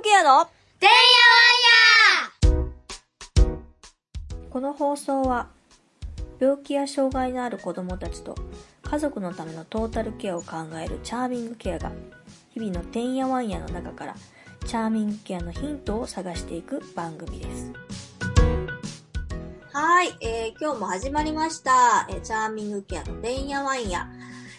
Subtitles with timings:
[0.00, 0.46] グケアの
[0.80, 0.94] てんや
[2.54, 2.64] わん
[3.36, 3.44] や
[4.48, 5.50] この放送は
[6.38, 8.34] 病気や障害のある子供たちと
[8.82, 11.92] 家族のためのトータルケアを考えるチャーミングケアが
[12.48, 14.16] 日々のてんやわんやの中から
[14.64, 17.70] チャーミングケアのヒントを探していく番組です。
[19.70, 24.08] はい、えー、今日も始まりました、えーチャーミングケアのてんやわんや。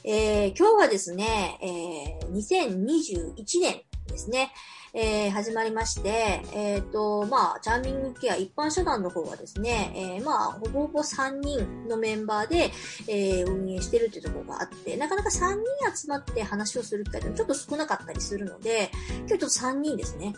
[0.04, 4.52] えー、今日はですね、えー、2021年ですね、
[4.94, 12.72] えー始まりまして、えっ、と、まあ、チャーミングケア一般社団の方はですね、えーまあ、ほぼほぼ3人のメンバーで、
[13.08, 20.34] えー運営してるっていうところがあって、なかなか3人集まって話をする機会ってちょっと少なかったりするので、今日ちょっと3人ですね。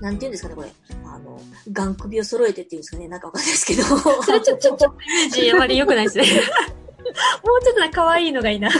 [0.00, 0.72] なんて言うんですかね、これ。
[1.04, 1.40] あの、
[1.72, 3.82] 眼首を揃えてっていうんですかね、なんかわかんないですけど。
[3.82, 6.24] それちょ、ちょ、ちょ、イメージあまり良くないですね。
[7.44, 8.70] もうちょっと可愛いのがいいな。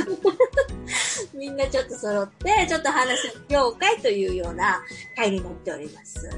[1.37, 4.81] みんなちょっと揃って、ちょっと話しようかいというような
[5.17, 6.29] 会になっております。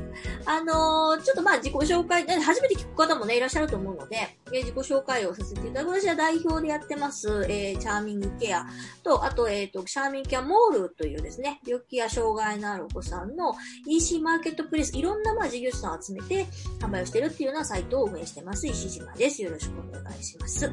[0.44, 4.16] あのーちょっとまあ自己紹介、初めて聞く方もね、いらっしゃると思うので、
[4.52, 5.90] えー自己紹介をさせていただく。
[5.90, 8.66] 私は代表でやってます、えーチャーミングケア
[9.02, 13.54] と、あと、えっ、と、チャーミングケアモールというですね、病気や障害のあるお子さんの
[13.86, 16.46] EC マーケットプレイス、いろんなまあ事業者さんを集めて
[16.80, 19.42] 販売をしてるっていうようなサイトを運営してます、石島です。
[19.42, 20.70] よろしくお願いします。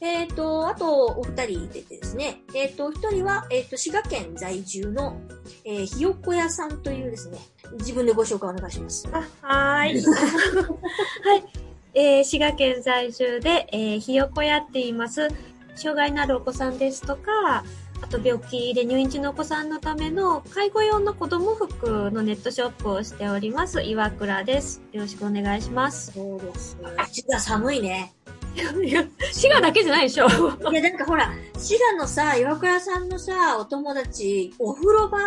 [0.00, 5.20] えっ、と、あと、お二人いてですね、えっ、と、一人は、えっ、と、滋賀県在住の、
[5.64, 7.38] えーひよこ屋さんというですね、
[7.78, 9.08] 自分でご紹介お願いします。
[9.12, 10.04] あ、はーい。
[10.04, 11.68] はい。
[11.94, 15.28] えー、滋賀県在住で、えー、ひよこやっています。
[15.74, 17.64] 障害のあるお子さんですとか、
[18.00, 23.82] あと病気で入院中のお子さんのための介護用の子供服のネットショップをしております。
[23.82, 24.82] 岩倉です。
[24.92, 26.12] よろしくお願いします。
[26.12, 26.76] そうです。
[27.12, 28.14] 滋賀寒いね。
[28.56, 30.26] いや、滋賀だけじゃないでしょ。
[30.26, 30.30] い
[30.74, 35.18] や、なんかほら、滋賀のさ、岩倉さんのさ、お友達、お風呂場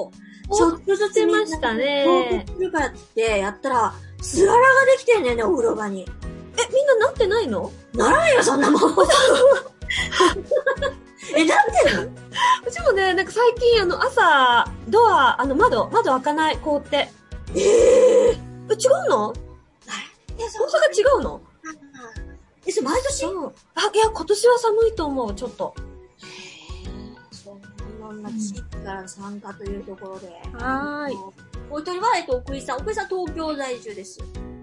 [0.00, 0.12] を、
[0.54, 4.64] ちょっとずつみんな出ましたねするからってやったら、すららが
[4.96, 6.02] できてんだよね、お風呂場に。
[6.02, 6.06] え、
[6.72, 7.70] みんななってないの？
[7.94, 8.82] ならんよ、そんなもん。
[11.36, 17.08] え、なってんのうちもね、なんか最近あの朝、ドア、あの窓、窓開かない、凍って。
[17.54, 17.62] ええ
[18.30, 18.38] え、違う
[19.08, 19.34] の？
[20.38, 21.40] いや、大阪違うの？
[22.66, 23.26] え、それ毎年？
[23.26, 25.74] あ、いや、今年は寒いと思う、ちょっと。
[27.32, 27.60] そうい
[28.00, 30.28] ろんな地域からの参加というところで。
[30.52, 31.16] はーい。
[31.70, 32.78] お一人は、えっと、奥井さん。
[32.78, 34.20] 奥井さん、東京在住です。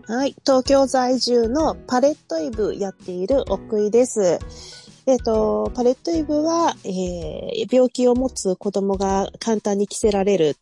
[0.07, 0.35] はい。
[0.45, 4.39] 東京在住のパレットイブやっている奥井です。
[5.05, 10.55] えっ、と、パレットイブは、えー病気を持つ子供が簡単に着せられる、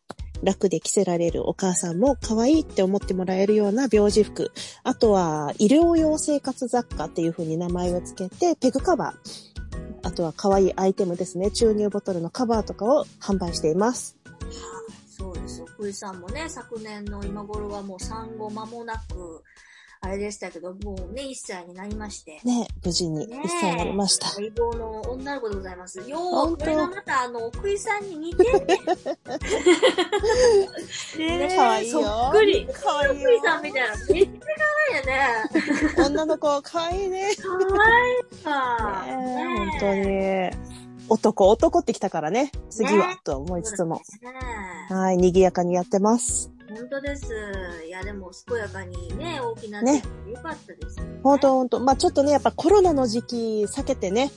[0.43, 4.51] 楽で着せられるお母さんも可愛いって思ってもらえるような病児服。
[4.83, 9.57] あとは、医療用生活雑貨っていう風に名前を付けて、ペグカバー。
[10.03, 11.51] あとは可愛いアイテムですね。
[11.51, 14.17] 注入ボトルのカバーとかを販売しています。
[14.23, 14.27] はい
[15.17, 15.65] そうです。
[15.65, 19.43] 福井さんもね、昨年の今頃はもう産後間もなく、
[20.01, 22.39] あれでしたけど、もうね、1歳になりまして。
[22.43, 24.27] ね、無事にね一歳になりました。
[24.27, 25.97] 待望の女の子でございます。
[25.99, 28.79] よう、本当これがまたあの、奥井さんに似てるね。
[31.49, 32.01] ね可愛いよ。
[32.01, 32.67] そっくり。
[32.71, 33.95] 可愛い奥井さんみたいな。
[34.09, 36.05] めっちゃ可愛いよね。
[36.05, 37.31] 女の子可愛いね。
[37.35, 39.05] 可愛いわ。
[39.05, 40.77] ねえね本当に。
[41.09, 42.51] 男、男ってきたからね。
[42.69, 44.01] 次は、ねと思いつつも。
[44.21, 46.56] ねはい、賑やかにやってます。
[46.77, 47.33] 本当です。
[47.87, 51.19] いや、でも、健やかにね、大きなねってよかったです、ね。
[51.23, 54.29] 本当本当まあちょっとね、やっぱコロナの時期避けてね、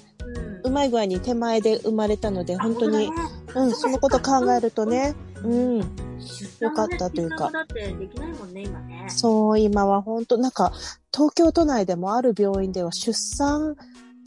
[0.64, 0.70] うん。
[0.70, 3.10] うまい具合に手前で生まれたので、本当に、
[3.54, 3.60] あ。
[3.60, 5.14] うん、そのこと考えるとね、
[5.44, 5.84] うん、よ
[6.60, 9.04] よかったというかだってできないもんね、今ね。
[9.08, 10.72] そう、今は本当なんか、
[11.12, 13.76] 東京都内でもある病院では出産、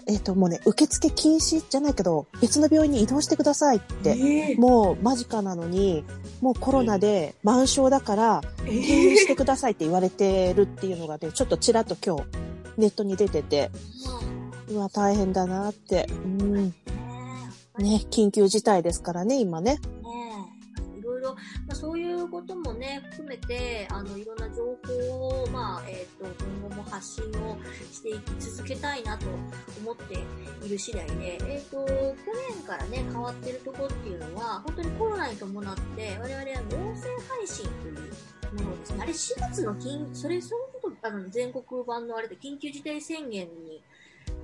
[0.08, 4.18] えっ、と、もうね、受付禁止じゃないけど、別の病院に移動してくださいって、
[4.52, 6.04] えもう間近なのに、
[6.42, 12.24] もうコロナで満床だから、え転院してくださいって言われてるっていうのがね、ちょっとちらっと今日、
[12.78, 13.72] ネットに出てて、
[14.70, 16.08] うわ、大変だなって。
[16.10, 16.66] うん。
[16.66, 16.72] ね
[17.80, 19.80] ね、緊急事態ですからね、今ね。
[21.68, 27.58] まあ、そういうこともね、含めて、あの、いろんな情報を、まあ、えっ、と、今後も発信を
[27.92, 29.26] していき続けたいなと
[29.82, 30.20] 思って
[30.66, 32.16] いる次第で、えっ、と、去
[32.50, 39.00] 年からね、変わってるところっていうのは、本当にコロナに伴って、我々は音声配信というものですね。
[39.02, 43.82] あれ、4月の緊、それ、そういうこと、あの、全国版のあれで緊急事態宣言に、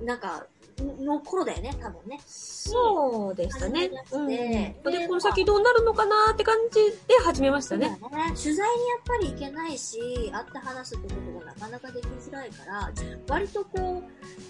[0.02, 0.46] なんか、
[0.80, 2.20] の頃だよね、多分ね。
[2.26, 3.90] そうでしたね。
[4.10, 4.28] うん。
[4.28, 7.88] でで、この先どうなるのかなって感じで始めましたね。
[7.88, 7.98] ね。
[8.40, 12.92] 取材にやっぱり行けないし、会って話すってことがなかなかできづらいから、
[13.28, 14.02] 割とこ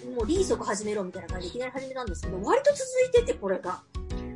[0.05, 3.81] う、もうリーソク始めろみたいな感じでいきなり始めたんですけど、割と続いてて、これが。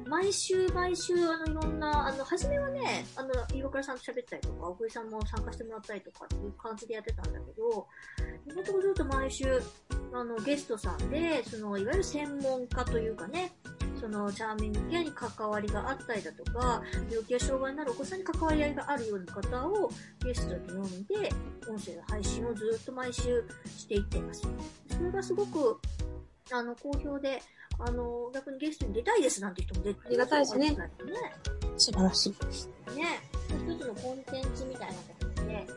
[0.07, 7.87] 毎週毎週、あの、いろんな、あの、初めはね、あの、岩倉さんと喋ったりとか、奥井さんも参加してもらったりとかっていう感じでやってたんだけど、
[8.45, 9.61] 今のところずっと毎週、
[10.15, 13.51] あの、ゲストさんで、その、いわゆる専門家というかね、
[13.99, 19.91] その、チャーミングケアに関わりがあったりだとか、病気や障害になるお子さんに関わり合いがあるような方を
[20.23, 21.29] ゲストに呼んで、
[21.69, 23.43] 音声の配信をずっと毎週
[23.77, 24.47] していっています。
[24.89, 25.79] それがすごく、
[26.49, 27.41] あの、好評で、
[27.77, 30.77] あの、逆にゲストに出たいですなんて人も出てありがたいですねね。
[31.75, 32.29] 素晴らしい。
[32.95, 33.19] ね。
[33.49, 35.67] 一つのコンテンツみたいな形で、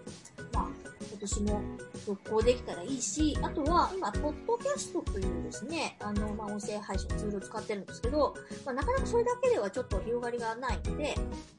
[0.53, 0.69] まあ、
[1.11, 1.61] 今年も
[2.09, 8.35] 続行できたらいいし、あとは今、ポッドキャストというですね、あの、まあ、音声配信ツールを使ってるんですけど、
[8.65, 11.15] まあ、なかなかそれだけではちょっと広がりがないので、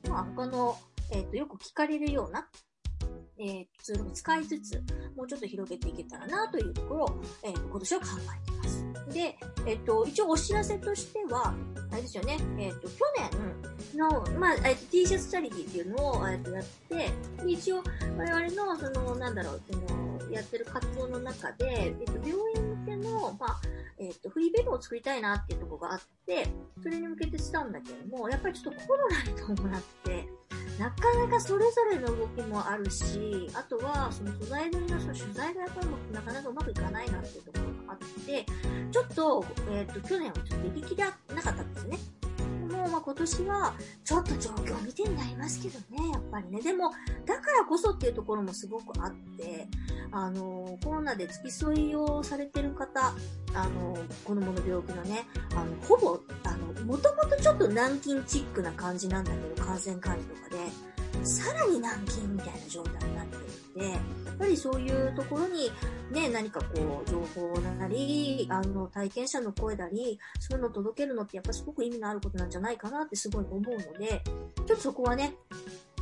[0.09, 0.75] まあ、他の、
[1.11, 2.47] えっ、と、よく聞かれるような、
[3.37, 4.83] えーツールを使いつつ、
[5.15, 8.05] もうちょっと広げていけたらなというところを、えーと今年は考
[8.45, 8.85] えています。
[9.13, 9.37] で、
[9.67, 11.53] えっ、と、一応お知らせとしては、
[11.91, 13.05] あれですよね、えっ、と、去
[13.93, 14.09] 年の、
[14.39, 17.11] まあ、えっ、と、T シャツチャリティっていうのを、えっとやって、
[17.47, 17.83] 一応、
[18.17, 23.61] 我々の、その、なんだろう、その、やってる活動の中で、えっ、と、病院向けの、まあ、
[23.97, 26.47] えっ、と、フリーベッドを作りたいなっていうところがあって、
[26.81, 30.27] それに向けてしたんだけども、やっぱりちょっとコロナに伴って、
[30.79, 38.45] なかなかそれぞれの動きもあるし、あとは、その素材のその取材がやっぱりなかなかうまくいかないなっていうところがあって、
[38.91, 41.97] ちょっと、えっ、と、去年はちょっと出来きらなかったんですね。
[42.79, 43.73] も、まあ今年は、
[44.03, 46.61] ちょっと状況見てになりますけどね、やっぱりね。
[46.61, 46.91] でも、
[47.25, 49.67] だからこそっていうところもすごくあって、
[50.11, 53.13] あの、コロナで付き添いをされてる方、
[53.53, 63.99] あの、子供の病気のね、あの、ほぼ、あの、もともとちょっと軟禁チックな感じなんだけど、感染管理とかで、さらに軟禁みたいな状態になってるで、やっ
[64.37, 65.71] ぱりそういうところに、
[66.11, 74.21] ね、何かこう、情報なり、あの、体験者の声なり、そういうのを届けるのってやっぱすごく意味のあることなんじゃないかなってすごい思うので、
[74.55, 75.35] ちょっとそこはね、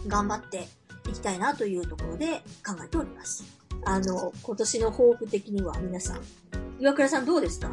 [0.07, 0.67] 頑張って
[1.09, 3.43] いきたいなというところで考えております。
[3.85, 6.21] あの、今年の抱負的には皆さん、
[6.79, 7.69] 岩倉さんどうですか？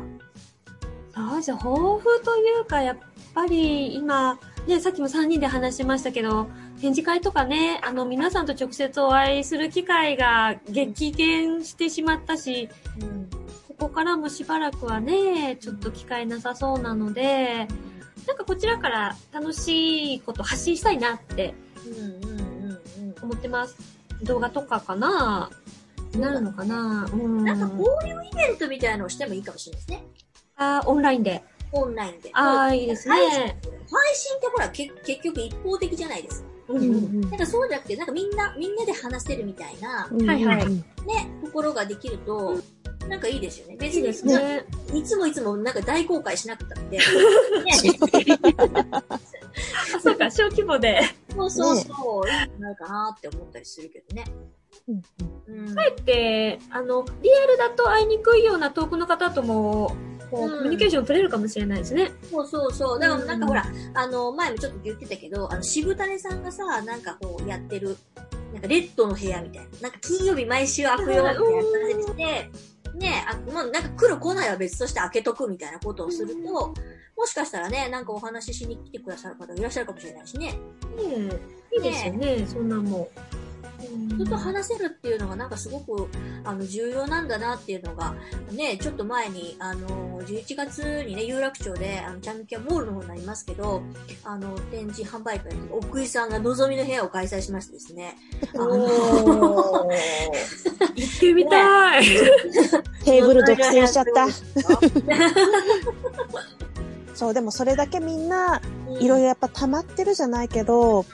[1.14, 2.96] そうじゃ、抱負というか、やっ
[3.34, 6.48] ぱり今、ね、さっきも3人で話しましたけど、
[6.80, 12.70] 展示会とかね、あの、皆さんと直接お会いする機会が激減してしまったし、
[13.00, 13.28] うん。
[13.68, 17.68] ここからもしばらくはね、ちょっと機会なさそうなので、
[18.26, 21.54] なんかこちらから楽しいこと発信したいなって。
[23.20, 23.76] 思ってます。
[24.22, 25.50] 動画とかかな？
[26.16, 27.06] なるのかな？
[27.12, 27.44] うん。
[27.44, 30.06] なんか交流イベントみたいなのをしてもいいかもしれないですね。
[30.56, 31.42] あーオンラインで。
[31.74, 32.30] オンラインで。
[32.32, 33.14] ああ、いいですね。
[33.14, 36.48] 配信ってほら、け結局一方的じゃないですか。
[36.68, 40.84] うんうんうんなんかそうじゃなくて、なんかみんな、みんなで話せるみたいな、はいはいうんね、
[41.44, 42.56] ところができると、
[43.08, 43.76] なんかいいですよね。
[43.78, 44.64] 別にいいですね。
[44.94, 46.96] いつもいつもなんか大公開しなくたって。
[46.96, 47.02] ね、
[48.90, 49.02] あ、
[50.00, 51.00] そうか、小規模で。
[51.36, 54.24] そうそうそう、いいんじゃないかなって思ったりするけどね。
[54.88, 55.02] うん
[55.46, 55.74] うん。
[56.04, 59.94] で、あの、リアルだと会いにくいような遠くの方とも、
[60.34, 62.12] こう、うんコミュニケーション取れるかもしれないですね。
[62.30, 62.98] そうそうそう。
[62.98, 63.64] だからなんかほら、
[63.94, 67.96] あの、前もちょっと言ってたけど、あの、渋谷さんがさ、なんかこうやってる、
[68.52, 69.80] なんかレッドの部屋みたいな。
[69.82, 71.44] なんか金曜日毎週開くよみたいな感
[71.88, 72.50] じにして、
[72.94, 76.74] ねあ、もうなんか来る来ないは別として開けとくみたいなことをすると、
[77.16, 80.46] もしかしたらね、なんかお話ししに来てくださる方いらっしゃるかもしれないしね。
[80.46, 80.58] ね
[81.72, 83.08] えいいですよね、そんなもん。
[83.84, 86.08] 人と話せるっていうのがなんかすごく
[86.44, 88.14] あの重要なんだなっていうのが、
[88.52, 93.82] ね、ちょっと前に、あの、11月にね、有楽町で、あの、チャンミキャモールの方になりますけど、
[94.24, 98.16] あの、展示販売会で、奥井さんが望みの部屋を開催しましてですね、
[98.54, 99.94] あの、おー。
[100.96, 102.04] 行ってみたい。
[103.04, 104.14] テーブル独占しちゃった。
[104.14, 104.28] た。
[107.14, 111.04] そう、でもそれだけみんな、うんいろいろやっぱ溜まってるじゃないけど、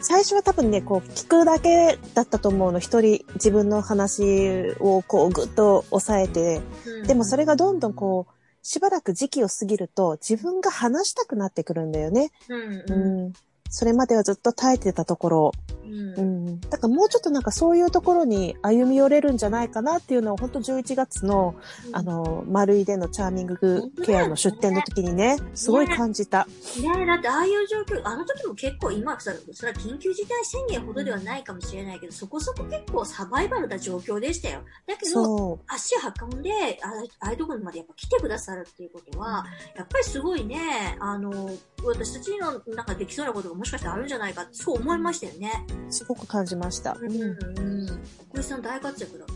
[0.00, 2.78] 最初は多分ね、こう、聞くだけだったと思うの。
[2.78, 6.60] 一人自分の話をこう、ぐっと抑えて。
[6.86, 12.30] うんでもそれがどんどんこう、しばらく時期を過ぎると、自分が話したくなってくるんだよね。
[12.48, 13.32] うんううんん。
[13.70, 15.52] それまではずっと耐えてたところ。
[15.88, 16.60] うんうん。
[16.60, 21.54] だからもうちょっとなんかそういうところに歩み寄れるんじゃないかなっていうのを、本当11月の、
[21.92, 26.46] あの、丸いでのチャーミングケアの出店の時にね、すごい感じた。
[26.46, 34.62] ねえ、だってああいう状況、あの時も結構今さ、それは緊急事態宣言ほどではないかもしれないけど、そこそこ結構サバイバルな状況でしたよ。
[34.86, 35.94] だけど、そ足
[36.30, 36.50] 運んで、
[36.82, 36.88] あ
[37.20, 39.44] ああいうところにまでやっぱ来てくださるっていうことは、
[39.76, 41.50] やっぱりすごいね、あの、
[41.84, 45.52] 私たちのなんかできそうなことがもしかしたらあるんじゃないかって、そう思いましたよね。
[45.88, 45.92] う。
[45.92, 46.96] すごく感じました。
[47.00, 47.86] うん、うん。
[48.32, 49.26] 小石さん大活躍だ。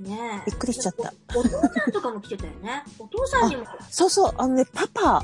[0.00, 1.12] ねえびっくりしちゃった。
[1.34, 2.84] おお父さんとかも来てたよね。
[2.98, 5.22] お父さんにも、そうそう、あのね、パパ、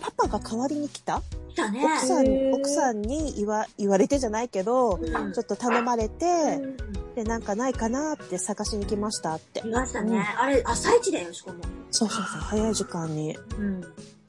[0.00, 1.22] パパが代わりに来た
[1.56, 1.82] たね。
[1.84, 6.76] 奥さん奥さんに言わ言われてじゃないけど、うんちょっと頼まれて、うん
[7.16, 9.66] で、なんかないかなって探しに来ましたって。
[9.66, 10.16] いましたね。
[10.16, 11.58] うんあれ、朝一だよ、しかも。
[11.90, 13.36] そうそうそう、早い時間に。
[13.58, 13.80] うん。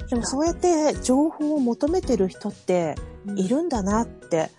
[0.10, 2.96] でもそうやって情報を求めてる人って
[3.36, 4.51] いるんだなって。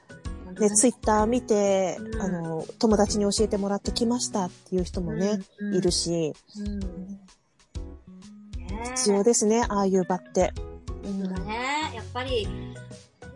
[0.58, 5.90] で、ツイッター見て、うんあの、友達に教えてもらってきましたっていう人もね、うんいる。
[5.90, 6.32] し、
[8.96, 10.52] 必要ですね、ああいう場って。
[11.04, 11.92] そうだね。
[11.94, 12.48] やっぱり、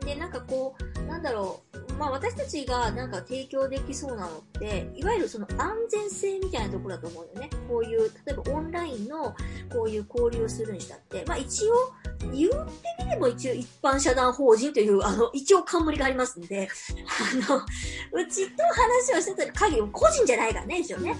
[0.04, 1.71] で、なんかこう、なんだろう。
[1.98, 7.50] まあ私たちがなんか提供できそうなのって、いわゆるその安全性みたいなところだと思うよね。
[7.68, 9.34] こういう、例えばオンラインの
[9.72, 11.74] こういう交流をするにしたって、まあ一応、
[12.32, 12.56] 言って
[13.04, 16.68] みれば一応一般社団法人という、あの、一応冠がありますんで、
[17.46, 21.16] あの、うちと話をしてた限り、個人じゃないからね、一応ね。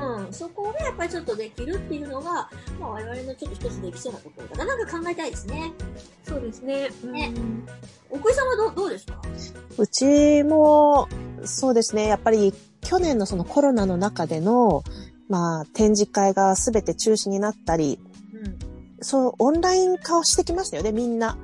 [0.00, 2.48] うん、そこがやっぱりちょっとできるっていうのが、
[2.78, 5.72] まあ我々のちょっと一つできそうなところだから、なんか考えたいですね。
[6.24, 6.88] そうですね。
[7.04, 7.68] ねうん
[8.12, 9.22] 奥井さんはどうどうですか？
[9.78, 10.04] うち
[10.44, 11.08] も、
[11.44, 14.82] そうですね、やっぱり去年のそのコロナの中での、
[15.28, 17.98] まあ、展示会がすべて中止になったり、
[18.34, 18.58] うん。
[19.00, 21.38] そう、オンライン化をしてきましたよね、みんな。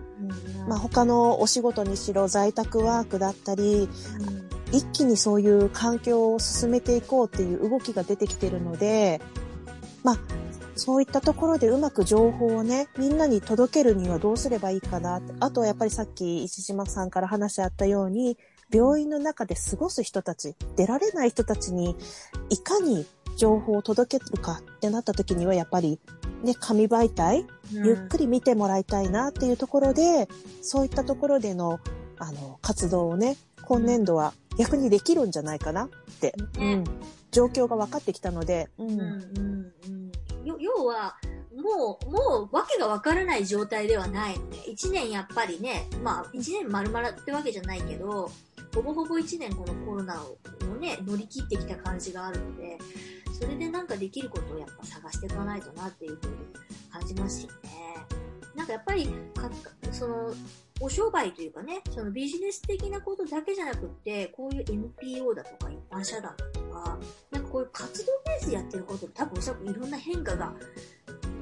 [0.68, 3.88] まあ、あ、他のお仕事にしろ、在宅ワークだったり、
[4.72, 9.20] 一気にそういう環境を進めていこうっていう動きが出てきてるので、
[10.02, 10.18] まあ、
[10.74, 15.32] そういったところでうまく情報をね、みんなに届けるにはどうすればいいかなって。
[15.40, 18.36] あとはやっぱりさっき石島さんから話あったように、
[18.72, 21.96] 病院の中で過ごす人たち、出られない人たちに、
[22.50, 23.06] いかに
[23.36, 26.00] 情報を届けるかってなった時には、やっぱり、
[26.42, 28.24] ね、紙媒体、ゆっくり。
[28.24, 30.28] り見てもらいたいなっていうところで、
[30.62, 31.80] そういったところでの、
[32.18, 35.88] あの、活動をね、今年度は逆にできるんじゃないかなっ
[36.20, 36.84] て、うねん、
[37.30, 40.46] 状況が分かってきたので、ううんんうんうん。
[40.46, 41.16] よ要は、
[41.54, 48.30] もう、もう、わけがわからない状態ではないので、一年やっぱりね、まあ、一年丸々ってわけじゃないけど、
[48.76, 50.36] ほぼほぼ一年このコロナを
[50.78, 52.76] ね、乗り切ってきた感じがあるので、
[53.32, 56.32] それでなんかできることをやっぱ探していかないとなっていうふうに
[56.92, 57.52] 感じますしね。
[58.54, 59.50] なんかやっぱり、か
[59.92, 60.34] その、
[60.78, 66.98] お商売というかね、そのビジネス的なことだけじゃなくって、こういう NPO だとか一般社団だとか、
[67.30, 70.52] なんかこういう活動ベースでやってることで多分おそらくいろんな変化が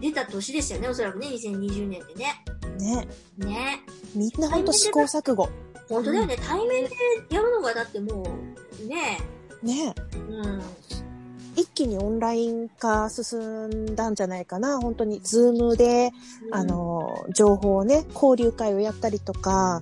[0.00, 2.45] 出た年でしたよね、おそらくね、2020年ってね。
[2.79, 3.81] ね、ね。
[4.14, 5.49] みんなほんと試行錯誤。
[5.88, 6.91] 本当だよね、対面で
[7.31, 8.23] やるのがだっても
[8.83, 9.19] う、ね、
[9.62, 9.95] ね、
[10.29, 10.62] うん。
[11.57, 14.81] 一気にオンライン化進んだんじゃないかな。
[14.81, 16.11] 本当に、ズームで、
[16.50, 19.81] あ、の、情報をね、交流会をやったりとか、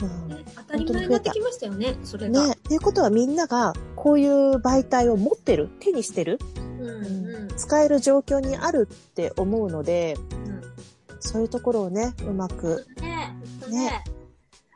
[0.00, 2.46] うんね当たり前になってきましたよね、それが。
[2.46, 6.38] ね、っていうことはみんながこういう媒体を持ってる、手にしてる、
[6.78, 6.88] うん、
[7.26, 10.60] うん、使える状況にあるって思うので、うん。
[11.18, 13.36] そういうところをね、うまく、ね、
[13.68, 14.04] ね。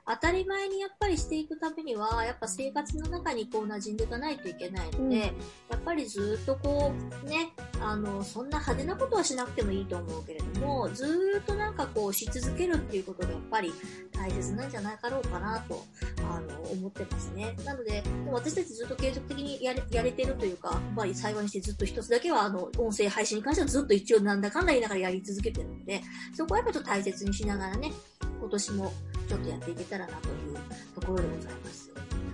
[0.06, 5.30] 当たり前にやっぱりしていくためには、やっぱ生活の中にこう馴染んでいかないといけないので、うんや
[5.78, 6.94] っぱりずっとこ
[7.24, 13.72] う、ね、あの、そんな派手なことはしなくてもいいと思うけれども、ずーっとなんかこうし続けるっていうことがやっぱり
[14.12, 15.84] 大切なんじゃないかろうかなと、
[16.30, 17.54] あの、思ってますね。
[17.64, 26.00] なので、でも私たちずっと継続的にやれやれてるというか、まあ幸いにしてずっと一つだけは、あの、音声配信に関してはずっと一応なんだかんだ言いながらやり続けてるので、
[26.34, 27.92] そこはやっぱちょっと大切にしながらね、
[28.40, 28.92] 今年も
[29.28, 31.90] ちょっとやっていけたらなというところでございます。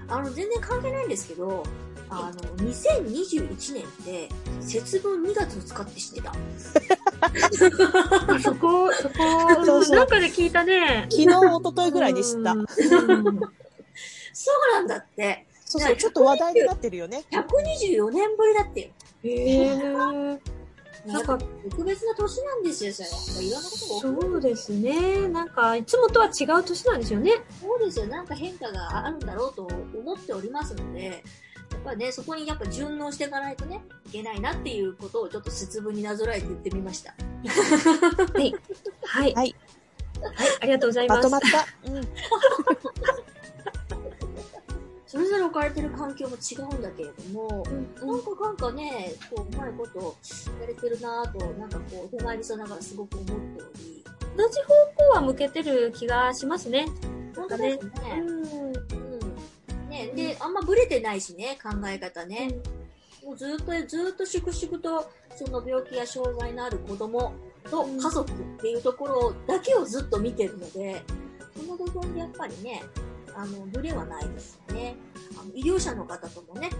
[0.08, 1.62] あの、全然関係ないんですけど、
[2.08, 4.28] あの、2021年って、
[4.60, 6.32] 節分2月2日って知ってた？
[7.20, 11.06] あ そこ、そこ、そうそうなんかで聞いたね。
[11.10, 12.52] 昨日、一昨日ぐらいで知った。
[12.52, 12.66] うん
[14.32, 15.46] そうなんだって。
[15.64, 17.22] そうそう、ちょっと話題になってるよね。
[17.30, 18.88] 124年ぶりだってよ。
[19.22, 20.38] へー
[21.06, 21.38] なんか、
[21.70, 23.46] 特別な年なんですよ、それ。
[23.46, 24.32] いろんなことが起こる。
[24.32, 25.28] そうですね。
[25.28, 27.32] なんか、いつもとは違う年なんですよね。
[27.60, 28.06] そうですよ。
[28.06, 31.06] なんか変化があるんだろうと思っておりますので、
[31.72, 37.14] やっぱね、そこにやっぱ順応していかないとね、いけないなっていうことをちょっと節分になぞらえて言ってみました。
[38.34, 38.54] はい。
[39.02, 39.34] はい。
[39.34, 39.54] はい。
[40.60, 41.28] ありがとうございます。
[41.30, 41.90] まとまった。
[41.90, 42.02] うん。
[45.10, 50.16] それぞれ置かれてる環境も違うんだけれども、うんなんかなんかね、こう、うまいこと
[50.60, 54.04] やれてるなぁと、なんかこう、手前りさながらすごく思っており、
[54.36, 54.68] 同じ方
[55.08, 56.86] 向は向けてる気がしますね。
[57.34, 57.92] 本当ですね。
[58.20, 58.28] うん。
[58.28, 59.88] うん。
[59.88, 62.54] ね、で、あんまブレてないしね、考え方ね。
[63.24, 67.32] もうずっと、ずっと粛々と、その病気や障害のある子供
[67.68, 71.02] と家族っていうところだけをずっと見てるので、
[71.56, 72.84] その部分でやっぱりね、
[73.36, 74.94] あの、ブレはないですよね。
[75.40, 76.70] あの医療者の方ともね、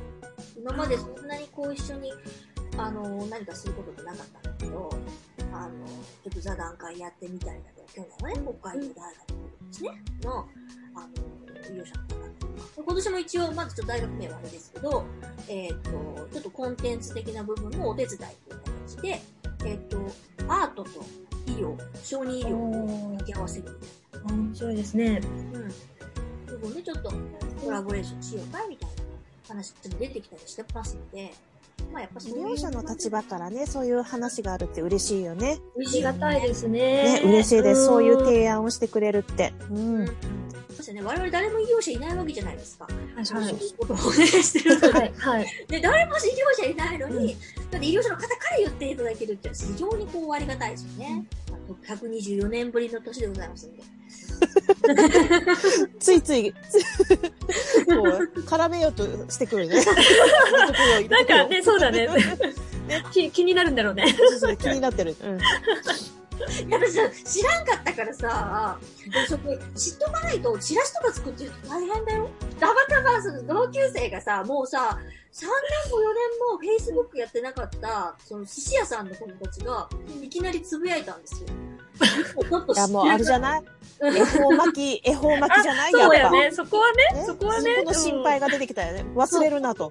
[0.56, 2.12] 今までそんなにこう一緒に、
[2.76, 4.90] あの、何かすることってなかったんだけど、
[5.52, 10.48] あの、ちょっと座談会やってみたりだとか、去年はね、北海道大学ですね、の、
[10.94, 11.08] あの、
[11.74, 12.52] 医療者の方とか。
[12.76, 15.04] 今年も一応、まずちょっと大学名はあれですけど、
[15.48, 15.90] えっ、と、
[16.32, 19.22] ちょっとコンテンツ的な部分のお手伝いという形で、
[19.64, 19.98] えっ、と、
[20.48, 20.90] アートと
[21.46, 24.34] 医療、小児医療を掛け合わせるみたいな。
[24.34, 25.20] 面白いですね。
[25.54, 25.72] うん。
[26.60, 27.12] 部分でちょっと
[27.64, 28.96] コラボレーションしようかみたいな
[29.48, 31.32] 話も出てきたりしてますので、
[31.92, 32.20] まあやっぱ。
[32.20, 35.58] 利用者の立場からね、そういう話があるって嬉しいよね。
[35.76, 37.20] ありがたいですね。
[37.20, 37.86] ね、嬉しいです。
[37.86, 39.52] そういう手提案をしてくれるって。
[39.70, 40.06] ううんん。
[40.76, 42.84] そしてね、我々誰も医療者いないわけじゃないですか。
[42.84, 44.92] はいそういうことをお願いしてるので。
[44.92, 45.12] はい。
[45.16, 45.46] はい。
[45.68, 47.36] で、誰も医療者いないのに、
[47.70, 51.26] だって医療者の方から言っていただけるって非常にこうありがたいですよね。
[51.48, 53.82] あと124年ぶりの年でございますんで。
[55.98, 56.58] ついつい、こ
[57.88, 59.76] う、絡めようとしてくるね。
[61.08, 62.08] なんかね、そうだね。
[63.12, 64.14] 気気になるんだろうね。
[64.16, 65.16] そうそう気になってる。
[65.22, 65.38] うん。
[65.38, 68.78] いや、私さ、知らんかったからさ、
[69.28, 72.30] そこ知っとかないと、チラシとか作ってると大変だよ。
[72.58, 74.98] たまたま、その同級生がさ、もうさ、
[75.32, 75.48] 3年
[75.92, 79.88] も4年も Facebook やってなかった、その寿司屋さんの友達が、
[80.22, 81.48] いきなりつぶやいたんですよ。
[82.00, 83.60] ちょっといや、もうあれじゃない？
[83.60, 85.92] うん恵方巻き、 恵方巻きじゃない？
[85.92, 86.06] やっぱ。
[86.06, 86.50] そうやね。
[86.52, 87.24] そこはね、ね？
[87.26, 87.74] そこはね。
[87.76, 89.04] そこの心配が出てきたよね。
[89.14, 89.90] 忘れるなと。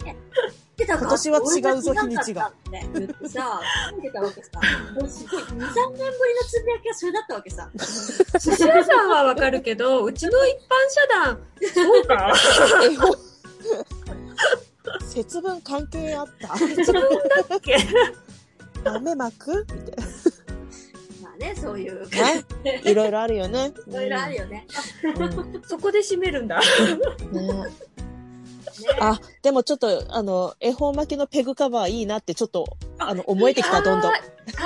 [0.81, 2.51] 今年は違うぞ日にちが。
[2.71, 3.61] 俺が違かったって言ってさ、
[3.97, 4.49] 見てたわけさ。
[4.99, 5.75] もうすごい、2、3年ぶりの
[6.47, 7.69] つぶやきがそれだったわけさ。
[8.39, 11.39] 寿司屋さんはわかるけど、うちの一般社団、
[11.75, 12.33] そうか？
[12.89, 13.13] 恵方
[15.05, 16.53] 節分関係あった？
[16.55, 17.01] 自分
[17.49, 17.77] だっけ？
[18.83, 19.65] 豆まく？
[19.73, 20.08] みたいまあ
[21.39, 22.07] ね、そういうな。
[22.63, 22.81] ね。
[22.83, 23.71] いろいろあるよね。
[23.87, 24.67] いろいろあるよね。
[25.03, 26.59] うんそこで締めるんだ。
[27.31, 27.53] ねね
[28.99, 34.11] あ、でもちょっと、あの、恵方巻きのペグカバーいいなってちょっと、あの、思えてきた、どんどん。
[34.11, 34.17] あ、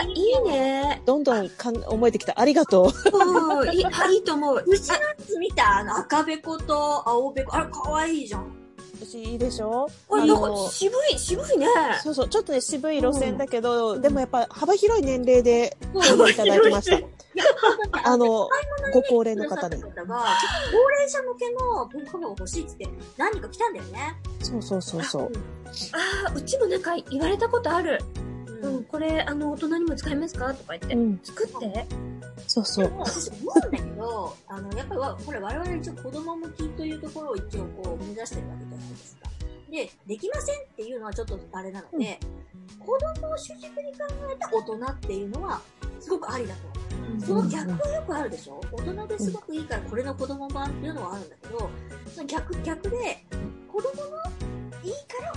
[0.03, 1.01] いいね。
[1.05, 2.39] どんどんかん思えてきた。
[2.39, 2.85] ありがとう。
[2.87, 4.63] うん、いいあいいと思う。
[4.65, 7.55] うちのやつ見たあの赤べこと青べこ。
[7.55, 8.62] あれかわいいじゃん。
[9.05, 9.89] 私いいでしょ？
[10.07, 11.67] これなんか渋い、渋いね。
[12.03, 16.97] そうそう、ちょっとね、渋い路線だけど、でもやっぱ幅広い年齢でそうご利用いただきました。
[18.04, 18.27] あの、
[18.93, 24.15] ご高齢の方に高齢者向けの文化が欲しいっつって何人か来たんだよね。
[24.41, 25.32] そうそうそうそう。
[25.93, 27.99] ああ、うちもなんか言われたことある。
[28.69, 30.54] ううん、これ、あの、大人にも使えますか？
[30.54, 30.95] とか言って。
[30.95, 31.86] うん、作って？
[32.47, 32.86] そうそう。
[32.88, 39.30] でも、私思うんだけど、あの、やっぱりわ、これ我々一応子供向きというところを一応こう目指してるわけじゃないですか。
[39.71, 42.19] で、できませんっていうのはちょっとあれなので、
[42.80, 43.99] 子供を主軸に考
[44.32, 45.62] えた大人っていうのは、
[45.99, 47.21] すごくありだと思う。
[47.21, 48.62] その逆はよくあるでしょ？
[48.71, 51.69] 大人ですごくいいからこれの子供版っていうのはあるんだけど、
[52.13, 53.26] その逆、逆で、
[53.71, 54.17] 子供の
[54.84, 54.91] いい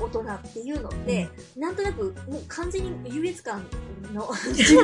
[0.07, 3.64] 大人っていうのって、なんとなくもう完全に優越感
[4.12, 4.77] の、自己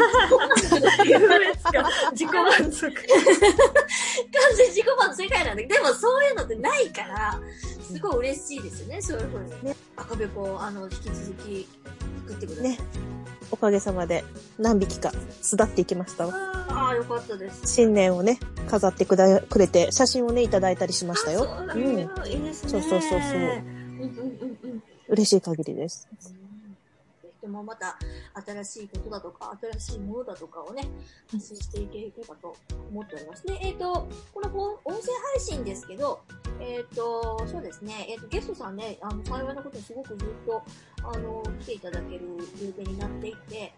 [2.26, 2.90] 満足。
[2.90, 2.92] 完
[4.56, 7.40] 全自己満の世界なんだけど、でもそういうのってないから、
[7.82, 9.64] すごい嬉しいですよね、そういうふうに。
[9.64, 11.68] ね赤べこ、あの、引き続き
[12.26, 12.70] 作ってください。
[12.70, 12.78] ね
[13.50, 14.24] おかげさまで
[14.58, 16.32] 何匹か巣立っていきましたわ。
[16.34, 17.66] ああ、よかったです。
[17.66, 21.44] 新年をね、飾ってくだくれて、写真をね、いただいたりしましたよ。
[21.44, 21.78] そうなん。
[21.78, 21.96] いい
[22.42, 22.70] ですね。
[22.70, 24.51] そうそうそうそううんうんうんうん。
[25.12, 26.08] 嬉しい限りです。
[27.22, 27.98] ぜひともまた
[28.46, 30.88] 新しいことだとか、新しいものだとかをね、
[31.30, 32.56] 発信していければと
[32.90, 33.46] 思っております。
[33.46, 34.48] で、えっ、と、この
[34.86, 36.22] 音声配信ですけど、
[36.60, 40.62] えっ、と、そうですね、えっ、と、ゲストさんね、あの、幸いなことにすごくずっと、
[41.02, 42.22] あの、来ていただける
[42.64, 43.74] 予定になっていて、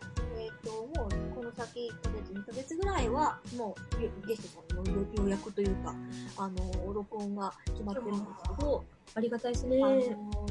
[1.55, 5.95] 先1ヶ月、2ヶ月ぐらいは、もう、ゲゲストさんの予約というか、
[6.37, 8.25] あの、録音が決まってるんです
[8.57, 9.79] けど、ありがたいですね。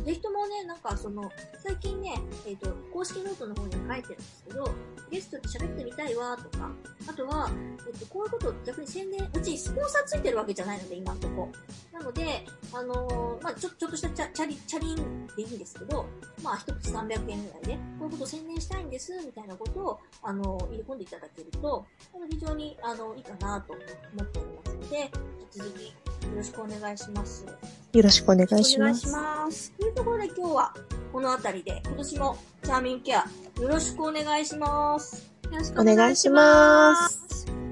[0.06, 1.30] ぜひともね、なんかその、
[1.62, 2.14] 最近ね、
[2.48, 4.70] えっ、と、公式ノートの方に書いてるんですけど、
[5.12, 6.72] ゲストと喋ってみたいわとか、
[7.08, 7.50] あとは、
[7.88, 11.50] えっ、と、こういうことを逆に宣伝、うちにスポンサーついてるわけじゃないので、今んとこ。
[11.94, 16.08] なので、あのーまあちょ、ちょっとしたチャチャリ、チャリンでいいんですけど、
[16.44, 25.94] まあ、一口300円ぐらいで、こういうことを宣伝したいんです、みたいなことを、あの入れ込んでいただけると、あの非常に、あの、いいかなと思っておりますので、引き続き、よ
[26.36, 27.46] ろしくお願いします。
[27.94, 29.08] よろしくお願いしますお願いし。
[29.08, 29.72] ます。
[29.74, 30.74] というところで今日は
[31.12, 33.20] この辺りで今年もチャーミングケア
[33.62, 35.30] よろしくお願いします。
[35.52, 37.63] よろしくお願いします。